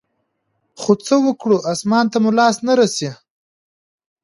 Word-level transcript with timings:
خو 0.79 0.91
څه 1.05 1.15
وكړو 1.25 1.57
اسمان 1.71 2.05
ته 2.11 2.17
مو 2.23 2.31
لاس 2.37 2.55
نه 2.67 2.73
رسي. 2.79 3.09